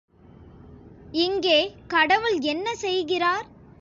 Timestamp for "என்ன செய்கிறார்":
2.39-3.47